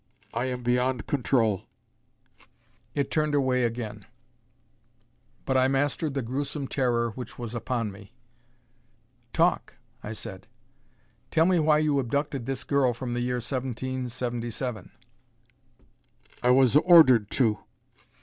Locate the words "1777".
13.35-14.89